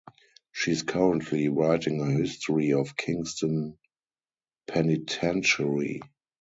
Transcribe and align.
She 0.51 0.71
is 0.71 0.81
currently 0.81 1.47
writing 1.49 2.01
a 2.01 2.09
history 2.09 2.73
of 2.73 2.97
Kingston 2.97 3.77
Penitentiary. 4.65 6.01